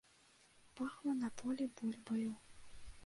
[0.79, 2.31] Пахла на полі бульбаю.